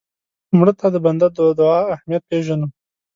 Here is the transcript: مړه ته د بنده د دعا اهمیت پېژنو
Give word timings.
مړه 0.57 0.73
ته 0.79 0.87
د 0.93 0.95
بنده 1.05 1.27
د 1.35 1.39
دعا 1.59 1.79
اهمیت 1.95 2.23
پېژنو 2.29 2.67